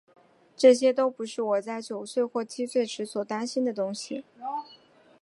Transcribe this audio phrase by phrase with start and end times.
[0.57, 4.23] 这些都不是我在九岁或七岁时所担心的东西。